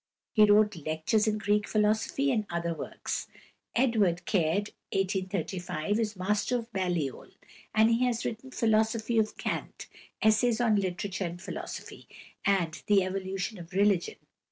[0.33, 3.27] He wrote "Lectures in Greek Philosophy" and other works.
[3.75, 7.27] =Edward Caird (1835 )= is master of Balliol
[7.75, 9.85] and he has written "Philosophy of Kant,"
[10.19, 12.07] "Essays on Literature and Philosophy,"
[12.45, 14.15] and "The Evolution of Religion."